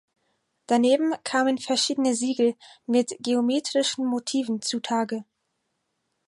[0.65, 2.55] Daneben kamen verschiedene Siegel
[2.87, 5.25] mit geometrischen Motiven zutage.